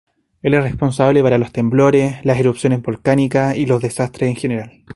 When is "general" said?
4.35-4.83